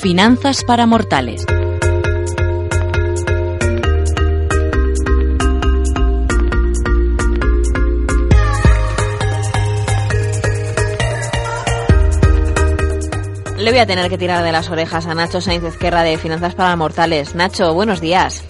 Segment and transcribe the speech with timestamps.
[0.00, 1.44] Finanzas para mortales.
[13.58, 16.54] Le voy a tener que tirar de las orejas a Nacho Sainz Ezquerra de Finanzas
[16.54, 17.34] para Mortales.
[17.34, 18.42] Nacho, buenos días.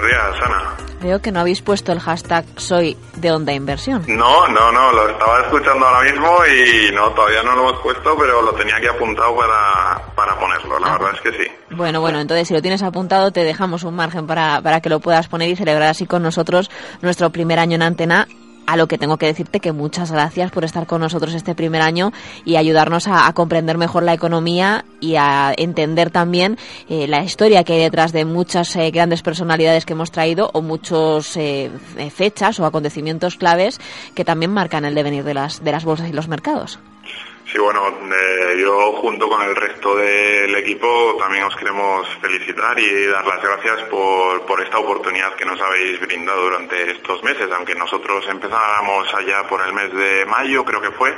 [0.00, 0.76] Buenos días, Ana.
[1.00, 4.04] Veo que no habéis puesto el hashtag soy de Onda Inversión.
[4.08, 8.16] No, no, no, lo estaba escuchando ahora mismo y no, todavía no lo hemos puesto,
[8.18, 10.98] pero lo tenía aquí apuntado para, para ponerlo, la Ah.
[10.98, 11.50] verdad es que sí.
[11.70, 15.00] Bueno, bueno, entonces si lo tienes apuntado te dejamos un margen para, para que lo
[15.00, 16.70] puedas poner y celebrar así con nosotros
[17.02, 18.26] nuestro primer año en antena.
[18.66, 21.82] A lo que tengo que decirte que muchas gracias por estar con nosotros este primer
[21.82, 22.12] año
[22.44, 26.58] y ayudarnos a, comprender mejor la economía y a entender también
[26.88, 30.62] eh, la historia que hay detrás de muchas eh, grandes personalidades que hemos traído o
[30.62, 33.78] muchos eh, eh, fechas o acontecimientos claves
[34.14, 36.80] que también marcan el devenir de las, de las bolsas y los mercados.
[37.50, 43.06] Sí, bueno, eh, yo junto con el resto del equipo también os queremos felicitar y
[43.06, 47.48] dar las gracias por, por esta oportunidad que nos habéis brindado durante estos meses.
[47.56, 51.14] Aunque nosotros empezáramos allá por el mes de mayo, creo que fue,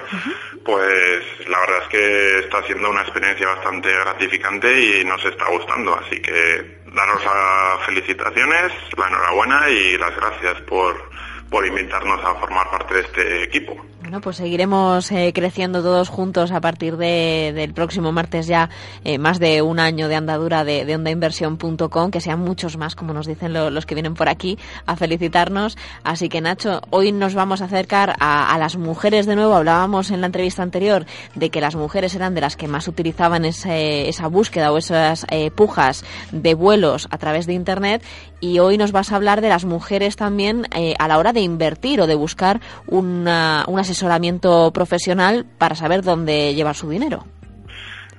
[0.63, 5.95] pues la verdad es que está siendo una experiencia bastante gratificante y nos está gustando.
[5.95, 11.09] Así que daros las felicitaciones, la enhorabuena y las gracias por,
[11.49, 13.83] por invitarnos a formar parte de este equipo.
[14.09, 18.71] Bueno, pues seguiremos eh, creciendo todos juntos a partir de, del próximo martes ya
[19.05, 23.13] eh, más de un año de andadura de, de ondainversión.com, que sean muchos más, como
[23.13, 25.77] nos dicen lo- los que vienen por aquí, a felicitarnos.
[26.05, 29.55] Así que Nacho, hoy nos vamos a acercar a, a las mujeres de nuevo.
[29.55, 31.05] Hablábamos en la entrevista anterior
[31.35, 35.27] de que las mujeres eran de las que más utilizaban ese- esa búsqueda o esas
[35.31, 36.03] eh, pujas
[36.33, 38.03] de vuelos a través de Internet
[38.41, 41.41] y hoy nos vas a hablar de las mujeres también eh, a la hora de
[41.43, 47.25] invertir o de buscar una- un asesoramiento profesional para saber dónde llevar su dinero.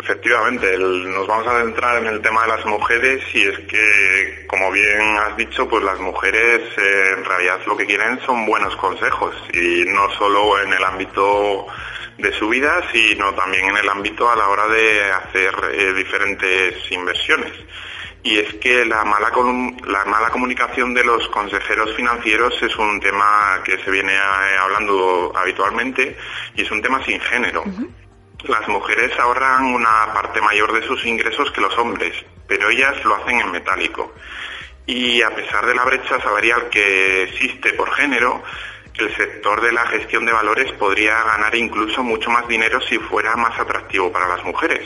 [0.01, 4.45] Efectivamente, el- nos vamos a centrar en el tema de las mujeres y es que,
[4.47, 8.75] como bien has dicho, pues las mujeres eh, en realidad lo que quieren son buenos
[8.77, 11.67] consejos y no solo en el ámbito
[12.17, 16.75] de su vida, sino también en el ámbito a la hora de hacer eh, diferentes
[16.91, 17.51] inversiones.
[18.21, 19.31] Y es que la mala,
[19.87, 25.31] la mala comunicación de los consejeros financieros es un tema que se viene eh, hablando
[25.35, 26.17] habitualmente
[26.55, 27.63] y es un tema sin género.
[28.43, 32.13] Las mujeres ahorran una parte mayor de sus ingresos que los hombres,
[32.47, 34.13] pero ellas lo hacen en metálico.
[34.85, 38.43] Y a pesar de la brecha salarial que existe por género,
[38.95, 43.35] el sector de la gestión de valores podría ganar incluso mucho más dinero si fuera
[43.35, 44.85] más atractivo para las mujeres.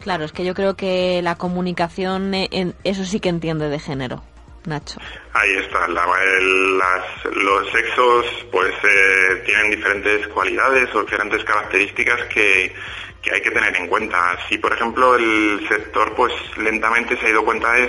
[0.00, 3.78] Claro, es que yo creo que la comunicación, eh, en, eso sí que entiende de
[3.78, 4.22] género,
[4.64, 4.98] Nacho.
[5.32, 6.06] Ahí está, la-
[6.38, 12.74] el- las- los sexos pues eh, tienen diferentes cualidades o diferentes características que,
[13.22, 14.38] que hay que tener en cuenta.
[14.48, 17.88] Si por ejemplo el sector pues lentamente se ha ido cuenta de,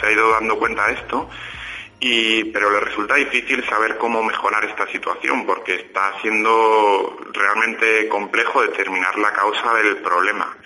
[0.00, 1.28] se ha ido dando cuenta de esto,
[2.00, 8.62] y, pero le resulta difícil saber cómo mejorar esta situación porque está siendo realmente complejo
[8.62, 10.56] determinar la causa del problema.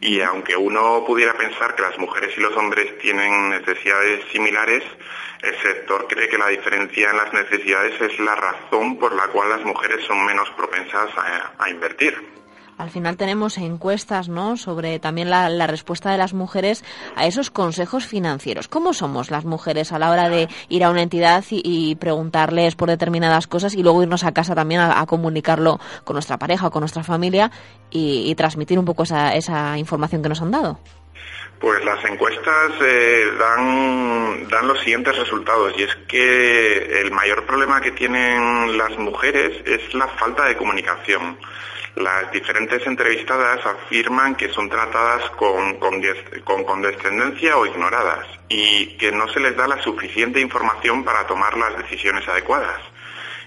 [0.00, 4.82] Y aunque uno pudiera pensar que las mujeres y los hombres tienen necesidades similares,
[5.42, 9.50] el sector cree que la diferencia en las necesidades es la razón por la cual
[9.50, 11.10] las mujeres son menos propensas
[11.58, 12.14] a, invertir.
[12.80, 14.56] Al final tenemos encuestas, ¿no?
[14.56, 16.82] Sobre también la, respuesta de las mujeres
[17.14, 18.68] a esos consejos financieros.
[18.68, 22.88] ¿Cómo somos las mujeres a la hora de ir a una entidad y, preguntarles por
[22.88, 26.80] determinadas cosas y luego irnos a casa también a, comunicarlo con nuestra pareja o con
[26.80, 27.50] nuestra familia
[27.90, 30.78] y, transmitir un poco esa, esa información que nos han dado?
[31.60, 37.90] Pues las encuestas eh, dan los siguientes resultados y es que el mayor problema que
[37.90, 41.36] tienen las mujeres es la falta de comunicación.
[41.96, 46.00] Las diferentes entrevistadas afirman que son tratadas con, con,
[46.44, 51.56] con condescendencia o ignoradas y que no se les da la suficiente información para tomar
[51.56, 52.80] las decisiones adecuadas.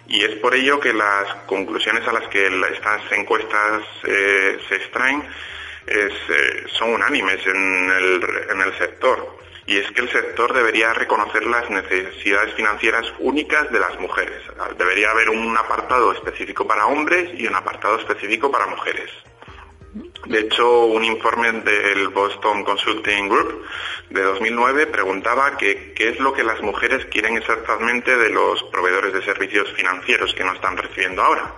[0.07, 5.23] Y es por ello que las conclusiones a las que estas encuestas eh, se extraen
[5.87, 6.09] eh,
[6.73, 9.39] son unánimes en el, en el sector.
[9.65, 14.41] Y es que el sector debería reconocer las necesidades financieras únicas de las mujeres.
[14.77, 19.09] Debería haber un apartado específico para hombres y un apartado específico para mujeres.
[20.25, 23.65] De hecho, un informe del Boston Consulting Group
[24.09, 29.23] de 2009 preguntaba qué es lo que las mujeres quieren exactamente de los proveedores de
[29.23, 31.53] servicios financieros que no están recibiendo ahora.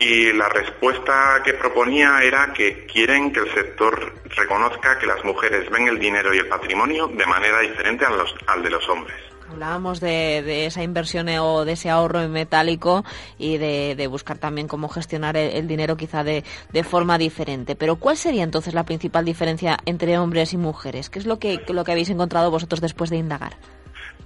[0.00, 5.68] Y la respuesta que proponía era que quieren que el sector reconozca que las mujeres
[5.70, 9.16] ven el dinero y el patrimonio de manera diferente al de los hombres.
[9.50, 13.04] Hablábamos de, esa inversión o de ese ahorro en metálico
[13.36, 16.44] y de, buscar también cómo gestionar el, dinero quizá de,
[16.82, 17.76] forma diferente.
[17.76, 21.10] Pero ¿cuál sería entonces la principal diferencia entre hombres y mujeres?
[21.10, 23.58] ¿Qué es lo que, lo que habéis encontrado vosotros después de indagar?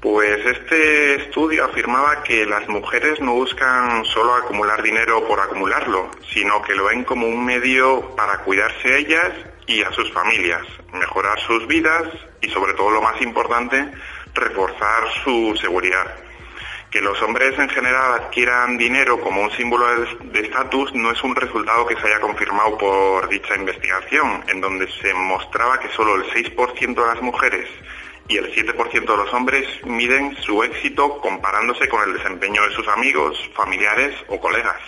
[0.04, 6.60] Pues este estudio afirmaba que las mujeres no buscan solo acumular dinero por acumularlo, sino
[6.60, 9.32] que lo ven como un medio para cuidarse a ellas
[9.66, 10.60] y a sus familias,
[10.92, 12.02] mejorar sus vidas
[12.42, 13.92] y sobre todo lo más importante,
[14.34, 16.14] reforzar su seguridad.
[16.90, 19.86] Que los hombres en general adquieran dinero como un símbolo
[20.20, 24.86] de estatus no es un resultado que se haya confirmado por dicha investigación, en donde
[25.00, 27.70] se mostraba que solo el 6% de las mujeres
[28.28, 32.86] y el 7% de los hombres miden su éxito comparándose con el desempeño de sus
[32.88, 34.80] amigos, familiares o colegas.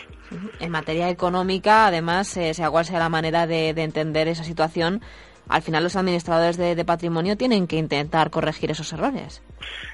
[0.59, 5.03] En materia económica, además, eh, sea cual sea la manera de entender esa situación,
[5.49, 9.43] al final los administradores de, patrimonio tienen que intentar corregir esos errores.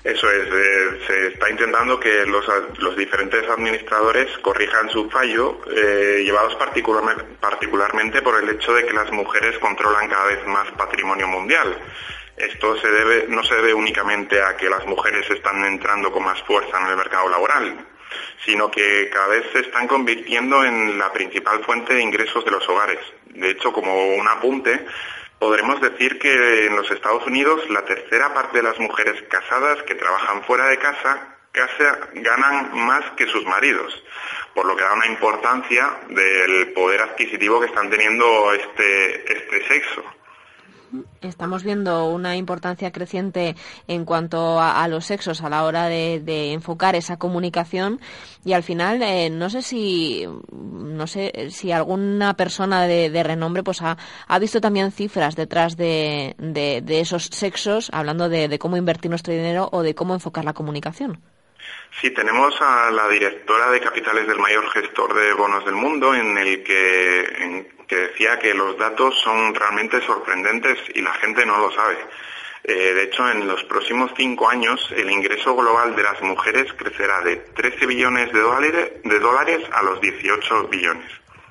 [0.03, 6.57] Eso es, eh, se está intentando que los, diferentes administradores corrijan su fallo, eh, llevados
[7.41, 11.77] particularmente por el hecho de que las mujeres controlan cada vez más patrimonio mundial.
[12.37, 16.43] Esto se debe, no se debe únicamente a que las mujeres están entrando con más
[16.43, 17.87] fuerza en el mercado laboral,
[18.45, 22.67] sino que cada vez se están convirtiendo en la principal fuente de ingresos de los
[22.69, 23.01] hogares.
[23.27, 24.85] De hecho, como un apunte,
[25.39, 29.95] podremos decir que en los Estados Unidos la tercera parte de las mujeres casadas que
[29.95, 31.33] trabajan fuera de casa
[32.15, 34.03] ganan más que sus maridos,
[34.55, 40.03] por lo que da una importancia del poder adquisitivo que están teniendo este, este sexo.
[41.21, 43.57] Estamos viendo una importancia creciente
[43.89, 48.01] en cuanto a, los sexos a la hora de, enfocar esa comunicación
[48.45, 53.81] y al final eh, no sé si no sé si alguna persona de, renombre pues
[53.83, 53.97] ha,
[54.39, 56.35] visto también cifras detrás de,
[56.89, 61.21] esos sexos hablando de cómo invertir nuestro dinero o de cómo enfocar la comunicación.
[62.01, 66.37] Sí, tenemos a la directora de capitales del mayor gestor de bonos del mundo, en
[66.39, 71.97] el que, decía que los datos son realmente sorprendentes y la gente no lo sabe.
[72.65, 77.21] Eh, de hecho, en los próximos cinco años, el ingreso global de las mujeres crecerá
[77.23, 81.11] de 13 billones de dólares, de dólares a los 18 billones.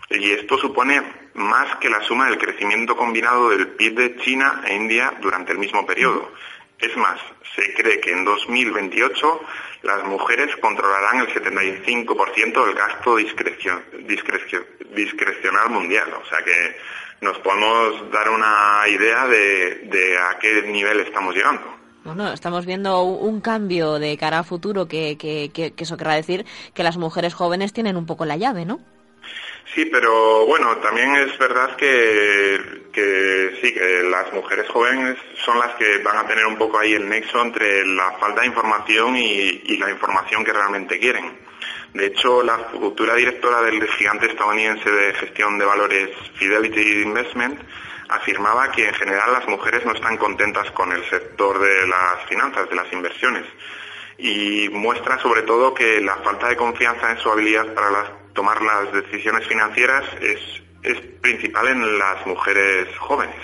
[0.10, 1.02] Y esto supone
[1.34, 5.58] más que la suma del crecimiento combinado del PIB de China e India durante el
[5.58, 6.32] mismo periodo.
[6.81, 7.19] Es más,
[7.56, 9.42] se cree que en 2028
[9.83, 13.18] las mujeres controlarán el 75% del gasto
[14.95, 16.12] discrecional mundial.
[16.13, 16.75] O sea que
[17.22, 21.62] nos podemos dar una idea de, a qué nivel estamos llegando.
[22.04, 26.83] Bueno, estamos viendo un cambio de cara a futuro que, que, eso querrá decir que
[26.83, 28.80] las mujeres jóvenes tienen un poco la llave, ¿no?
[29.73, 32.59] Sí, pero bueno, también es verdad que,
[33.62, 37.07] sí, que las mujeres jóvenes son las que van a tener un poco ahí el
[37.07, 41.39] nexo entre la falta de información y, la información que realmente quieren.
[41.94, 47.61] De hecho, la futura directora del gigante estadounidense de gestión de valores Fidelity Investment
[48.09, 52.69] afirmaba que en general las mujeres no están contentas con el sector de las finanzas,
[52.69, 53.45] de las inversiones.
[54.18, 58.61] Y muestra sobre todo que la falta de confianza en su habilidad para las tomar
[58.61, 60.40] las decisiones financieras es,
[60.83, 63.35] es principal en las mujeres jóvenes.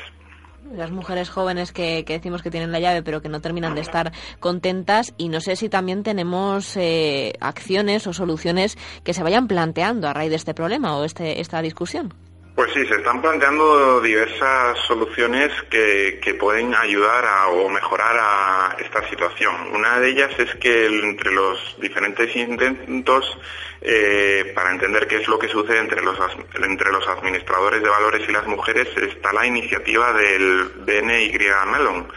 [0.73, 4.11] Las mujeres jóvenes que, decimos que tienen la llave pero que no terminan de estar
[4.39, 10.09] contentas y no sé si también tenemos eh, acciones o soluciones que se vayan planteando
[10.09, 12.13] a raíz de este problema o este, esta discusión.
[12.57, 19.07] Pues sí, se están planteando diversas soluciones que, pueden ayudar a, o mejorar a esta
[19.07, 19.53] situación.
[19.75, 23.37] Una de ellas es que entre los diferentes intentos
[23.79, 26.17] eh, para entender qué es lo que sucede entre los,
[26.55, 31.37] entre los administradores de valores y las mujeres está la iniciativa del BNY
[31.71, 32.11] Mellon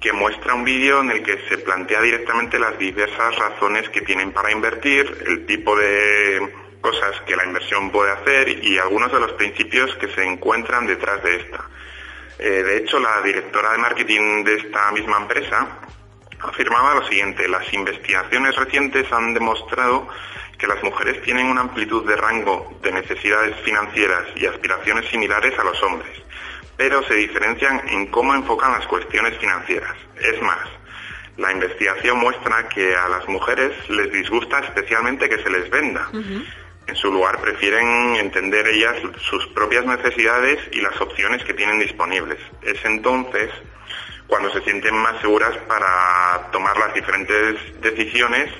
[0.00, 4.32] que muestra un vídeo en el que se plantea directamente las diversas razones que tienen
[4.32, 9.32] para invertir, el tipo de cosas que la inversión puede hacer y algunos de los
[9.32, 11.64] principios que se encuentran detrás de esta.
[12.38, 15.66] Eh, de hecho, la directora de marketing de esta misma empresa
[16.40, 20.08] afirmaba lo siguiente, las investigaciones recientes han demostrado
[20.58, 25.64] que las mujeres tienen una amplitud de rango de necesidades financieras y aspiraciones similares a
[25.64, 26.10] los hombres,
[26.76, 29.96] pero se diferencian en cómo enfocan las cuestiones financieras.
[30.20, 30.68] Es más,
[31.38, 36.08] La investigación muestra que a las mujeres les disgusta especialmente que se les venda.
[36.92, 42.38] En su lugar prefieren entender ellas sus propias necesidades y las opciones que tienen disponibles.
[42.60, 43.48] Es entonces
[44.26, 48.50] cuando se sienten más seguras para tomar las diferentes decisiones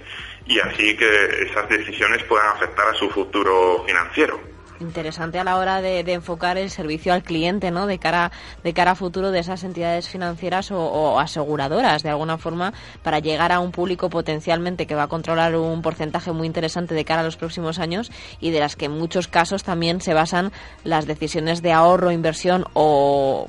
[0.47, 4.52] y así que esas decisiones puedan afectar a su futuro financiero
[4.83, 7.87] interesante a la hora de, enfocar el servicio al cliente, ¿no?
[7.87, 8.31] De cara,
[8.63, 13.53] de cara a futuro de esas entidades financieras o, aseguradoras, de alguna forma, para llegar
[13.53, 17.25] a un público potencialmente que va a controlar un porcentaje muy interesante de cara a
[17.25, 18.11] los próximos años
[18.41, 20.53] y de las que en muchos casos también se basan
[20.85, 23.47] las decisiones de ahorro, inversión o,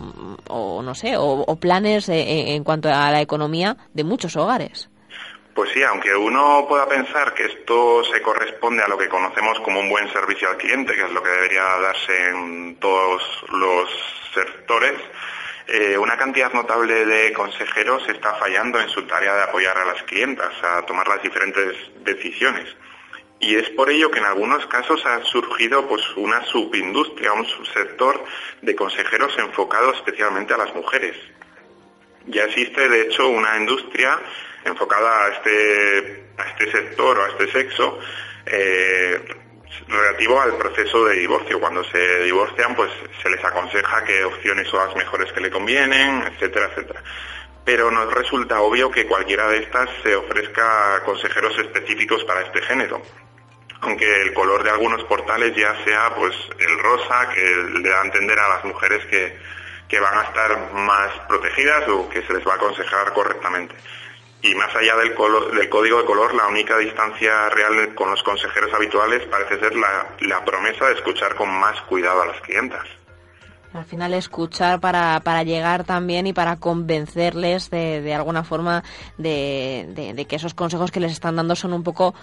[0.49, 4.89] no sé, o, planes eh, en cuanto a la economía de muchos hogares.
[5.53, 9.79] Pues sí, aunque uno pueda pensar que esto se corresponde a lo que conocemos como
[9.79, 13.89] un buen servicio al cliente, que es lo que debería darse en todos los
[14.33, 14.99] sectores,
[15.67, 20.01] eh, una cantidad notable de consejeros está fallando en su tarea de apoyar a las
[20.03, 22.75] clientas a tomar las diferentes decisiones.
[23.39, 28.23] Y es por ello que en algunos casos ha surgido pues una subindustria, un subsector
[28.61, 31.15] de consejeros enfocados especialmente a las mujeres.
[32.27, 34.19] Ya existe de hecho una industria
[34.63, 37.99] enfocada a este, a este sector o a este sexo
[38.45, 39.19] eh,
[39.87, 41.59] relativo al proceso de divorcio.
[41.59, 46.23] Cuando se divorcian, pues se les aconseja qué opciones son las mejores que le convienen,
[46.23, 47.03] etcétera, etcétera.
[47.65, 53.01] Pero nos resulta obvio que cualquiera de estas se ofrezca consejeros específicos para este género.
[53.81, 57.41] Aunque el color de algunos portales ya sea pues el rosa, que
[57.81, 59.37] le da a entender a las mujeres que,
[59.93, 63.75] que van a estar más protegidas o que se les va a aconsejar correctamente
[64.41, 65.13] y más allá del,
[65.69, 70.85] código de color, la única distancia real con los consejeros habituales parece ser la, promesa
[70.87, 72.83] de escuchar con más cuidado a las clientas.
[73.73, 78.83] Al final escuchar para, llegar también y para convencerles de, alguna forma
[79.17, 82.15] de, que esos consejos que les están dando son un poco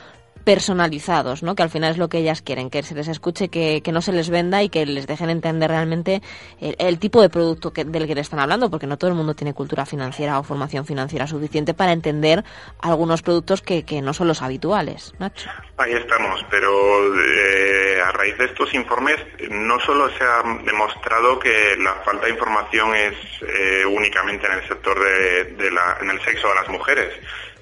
[0.45, 1.55] personalizados, ¿no?
[1.55, 4.13] que al final es lo que ellas quieren, que se les escuche, que, no se
[4.13, 6.23] les venda y que les dejen entender realmente
[6.61, 9.55] el, tipo de producto del que le están hablando, porque no todo el mundo tiene
[9.55, 12.45] cultura financiera o formación financiera suficiente para entender
[12.81, 15.13] algunos productos que, no son los habituales.
[15.19, 15.51] Nacho.
[15.77, 19.17] Ahí estamos, pero eh, a raíz de estos informes
[19.51, 24.69] no solo se ha demostrado que la falta de información es eh, únicamente en el
[24.69, 27.13] sector de, la, en el sexo de las mujeres,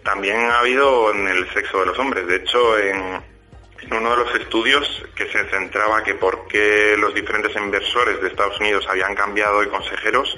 [0.03, 2.27] también ha habido en el sexo de los hombres.
[2.27, 3.23] De hecho, en,
[3.91, 8.59] uno de los estudios que se centraba que por qué los diferentes inversores de Estados
[8.61, 10.37] Unidos habían cambiado de consejeros,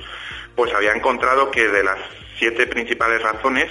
[0.54, 1.98] pues había encontrado que de las
[2.38, 3.70] siete principales razones,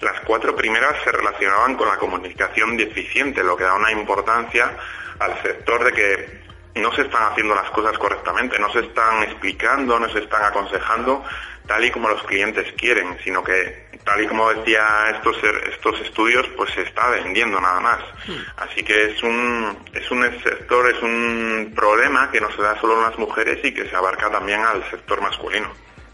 [0.00, 4.76] las cuatro primeras se relacionaban con la comunicación deficiente, lo que da una importancia
[5.18, 9.98] al sector de que no se están haciendo las cosas correctamente, no se están explicando,
[9.98, 11.24] no se están aconsejando
[11.68, 15.36] tal y como los clientes quieren, sino que tal y como decía estos
[15.70, 18.00] estos estudios, pues se está vendiendo nada más.
[18.26, 18.38] Hmm.
[18.56, 22.98] Así que es un es un sector, es un problema que no se da solo
[22.98, 25.68] a las mujeres y que se abarca también al sector masculino.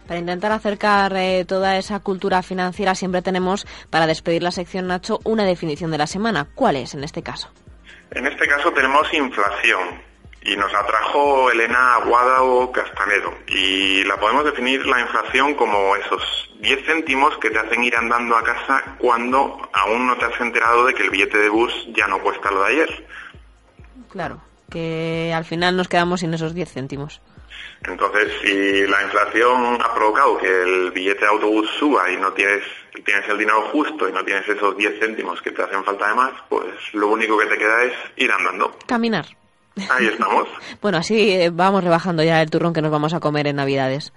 [0.06, 5.20] Para intentar acercar eh, toda esa cultura financiera siempre tenemos, para despedir la sección Nacho,
[5.24, 6.46] una definición de la semana.
[6.54, 7.50] ¿Cuál es en este caso?
[8.10, 10.02] En este caso tenemos inflación
[10.44, 16.50] y nos la trajo Elena Aguado Castanedo y la podemos definir la inflación como esos
[16.60, 20.84] 10 céntimos que te hacen ir andando a casa cuando aún no te has enterado
[20.84, 23.06] de que el billete de bus ya no cuesta lo de ayer.
[24.10, 27.22] Claro, que al final nos quedamos sin esos 10 céntimos.
[27.86, 32.62] Entonces, si la inflación ha provocado que el billete de autobús suba y no tienes,
[33.04, 36.14] tienes el dinero justo y no tienes esos 10 céntimos que te hacen falta de
[36.14, 38.76] más, pues lo único que te queda es ir andando.
[38.86, 39.26] Caminar.
[39.90, 40.48] Ahí estamos.
[40.82, 44.12] bueno, así eh, vamos rebajando ya el turrón que nos vamos a comer en Navidades.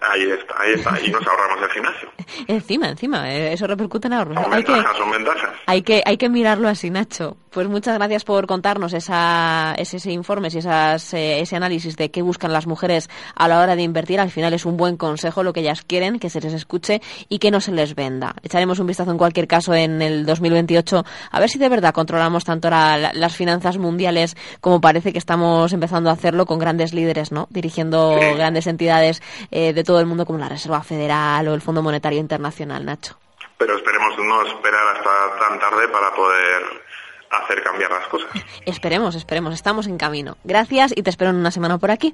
[0.00, 2.08] Ahí está, ahí está, y nos ahorramos el gimnasio.
[2.48, 4.34] encima, encima, eh, eso repercute en ahorros.
[4.34, 5.50] Son hay ventajas, que, son ventajas.
[5.66, 7.36] Hay que, hay que mirarlo así, Nacho.
[7.50, 12.10] Pues muchas gracias por contarnos esa, ese, ese informe y esas, eh, ese análisis de
[12.10, 14.18] qué buscan las mujeres a la hora de invertir.
[14.18, 17.38] Al final es un buen consejo lo que ellas quieren, que se les escuche y
[17.38, 18.34] que no se les venda.
[18.42, 22.44] Echaremos un vistazo en cualquier caso en el 2028 a ver si de verdad controlamos
[22.44, 27.46] tanto las finanzas mundiales como parece que estamos empezando a hacerlo con grandes líderes, ¿no?
[27.50, 29.22] Dirigiendo grandes entidades
[29.52, 33.16] eh, de todo el mundo como la Reserva Federal o el Fondo Monetario Internacional, Nacho.
[33.56, 36.62] Pero esperemos no esperar hasta tan tarde para poder
[37.30, 38.28] hacer cambiar las cosas.
[38.66, 40.36] Esperemos, esperemos, estamos en camino.
[40.42, 42.12] Gracias y te espero en una semana por aquí.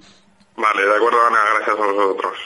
[0.57, 2.39] Vale, de acuerdo, Ana, gracias a vosotros.